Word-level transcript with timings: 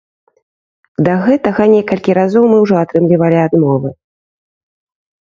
Да 1.07 1.13
гэтага 1.25 1.63
некалькі 1.75 2.11
разоў 2.21 2.43
мы 2.55 2.59
ўжо 2.65 2.75
атрымлівалі 2.87 3.37
адмовы. 3.47 3.89